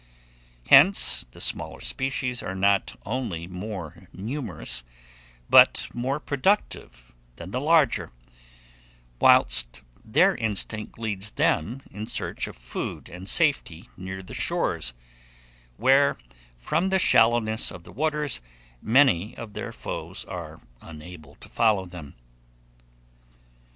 [0.69, 4.83] Hence the smaller species are not only more numerous,
[5.47, 8.11] but more productive than the larger;
[9.19, 14.93] whilst their instinct leads them in search of food and safety near the shores,
[15.77, 16.17] where,
[16.57, 18.41] from the shallowness of the waters,
[18.81, 22.15] many of their foes are unable to follow them.